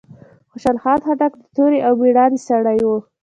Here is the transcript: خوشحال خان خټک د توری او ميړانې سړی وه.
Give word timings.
خوشحال 0.51 0.77
خان 0.83 0.99
خټک 1.05 1.31
د 1.37 1.41
توری 1.55 1.79
او 1.87 1.93
ميړانې 2.01 2.39
سړی 2.47 2.79
وه. 2.87 2.97